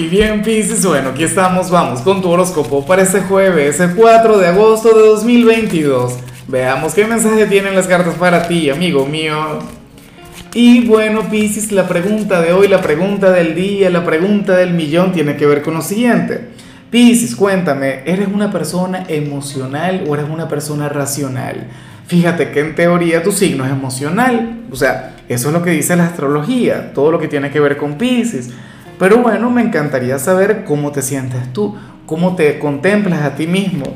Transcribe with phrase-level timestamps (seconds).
[0.00, 4.38] Y bien, Pisces, bueno, aquí estamos, vamos con tu horóscopo para este jueves, el 4
[4.38, 6.14] de agosto de 2022.
[6.48, 9.58] Veamos qué mensaje tienen las cartas para ti, amigo mío.
[10.54, 15.12] Y bueno, Pisces, la pregunta de hoy, la pregunta del día, la pregunta del millón
[15.12, 16.48] tiene que ver con lo siguiente.
[16.90, 21.68] Pisces, cuéntame, ¿eres una persona emocional o eres una persona racional?
[22.06, 25.94] Fíjate que en teoría tu signo es emocional, o sea, eso es lo que dice
[25.94, 28.48] la astrología, todo lo que tiene que ver con Pisces.
[29.00, 33.86] Pero bueno, me encantaría saber cómo te sientes tú, cómo te contemplas a ti mismo.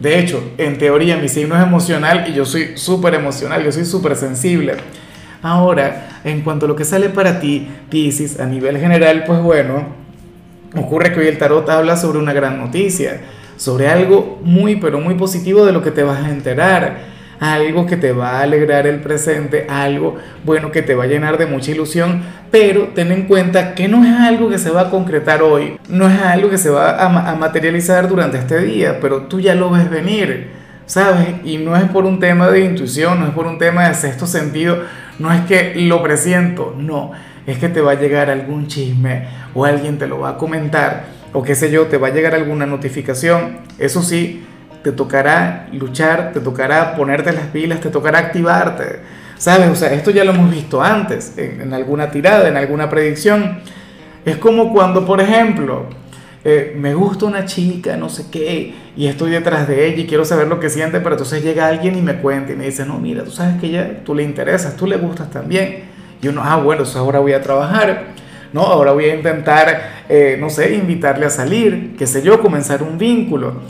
[0.00, 3.84] De hecho, en teoría mi signo es emocional y yo soy súper emocional, yo soy
[3.84, 4.74] súper sensible.
[5.40, 9.86] Ahora, en cuanto a lo que sale para ti, Pisces, a nivel general, pues bueno,
[10.74, 13.20] ocurre que hoy el tarot habla sobre una gran noticia,
[13.56, 17.96] sobre algo muy, pero muy positivo de lo que te vas a enterar algo que
[17.96, 21.70] te va a alegrar el presente, algo bueno que te va a llenar de mucha
[21.70, 25.78] ilusión, pero ten en cuenta que no es algo que se va a concretar hoy,
[25.88, 29.70] no es algo que se va a, materializar durante este día, pero tú ya lo
[29.70, 30.50] ves venir,
[30.86, 31.28] ¿sabes?
[31.44, 34.26] Y no es por un tema de intuición, no es por un tema de sexto
[34.26, 34.78] sentido,
[35.18, 37.12] no es que lo presiento, no,
[37.46, 41.18] es que te va a llegar algún chisme o alguien te lo va a comentar
[41.32, 44.44] o qué sé yo, te va a llegar alguna notificación, eso sí,
[44.82, 49.00] te tocará luchar, te tocará ponerte las pilas, te tocará activarte.
[49.36, 49.68] ¿Sabes?
[49.68, 53.60] O sea, esto ya lo hemos visto antes, en, alguna tirada, en alguna predicción.
[54.24, 55.86] Es como cuando, por ejemplo,
[56.44, 60.24] eh, me gusta una chica, no sé qué, y estoy detrás de ella y quiero
[60.24, 62.98] saber lo que siente, pero entonces llega alguien y me cuenta y me dice, no,
[62.98, 65.84] mira, tú sabes que ella, tú le interesas, tú le gustas también.
[66.20, 68.06] Y uno, ah, bueno, eso ahora voy a trabajar.
[68.52, 72.82] No, ahora voy a intentar, eh, no sé, invitarle a salir, qué sé yo, comenzar
[72.82, 73.60] un vínculo.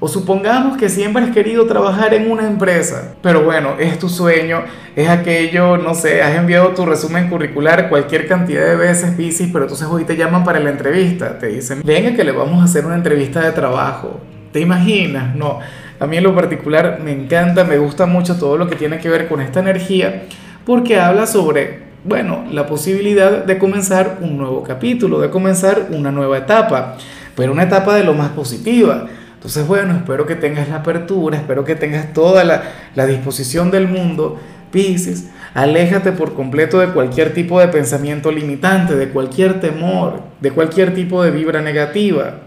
[0.00, 4.62] O supongamos que siempre has querido trabajar en una empresa, pero bueno, es tu sueño,
[4.94, 9.64] es aquello, no sé, has enviado tu resumen curricular cualquier cantidad de veces, bicis, pero
[9.64, 12.86] entonces hoy te llaman para la entrevista, te dicen, venga que le vamos a hacer
[12.86, 14.20] una entrevista de trabajo.
[14.52, 15.34] ¿Te imaginas?
[15.34, 15.58] No,
[15.98, 19.08] a mí en lo particular me encanta, me gusta mucho todo lo que tiene que
[19.08, 20.26] ver con esta energía,
[20.64, 26.38] porque habla sobre, bueno, la posibilidad de comenzar un nuevo capítulo, de comenzar una nueva
[26.38, 26.96] etapa,
[27.34, 31.64] pero una etapa de lo más positiva entonces, bueno, espero que tengas la apertura, espero
[31.64, 34.36] que tengas toda la, disposición del mundo,
[34.72, 35.30] Pisces.
[35.54, 41.22] Aléjate por completo de cualquier tipo de pensamiento limitante, de cualquier temor, de cualquier tipo
[41.22, 42.40] de vibra negativa.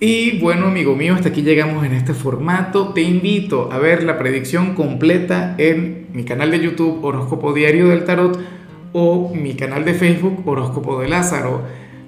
[0.00, 2.94] Y bueno, amigo mío, hasta aquí llegamos en este formato.
[2.94, 8.04] Te invito a ver la predicción completa en mi canal de YouTube Horóscopo Diario del
[8.04, 8.40] Tarot
[8.94, 11.64] o mi canal de Facebook Horóscopo de Lázaro.